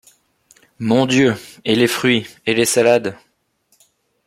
[0.79, 1.35] Mon Dieu!
[1.63, 3.15] et les fruits, et les salades?